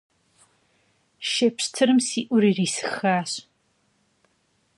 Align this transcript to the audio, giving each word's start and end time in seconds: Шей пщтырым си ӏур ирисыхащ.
Шей 1.29 1.51
пщтырым 1.55 1.99
си 2.07 2.21
ӏур 2.29 2.43
ирисыхащ. 2.49 3.31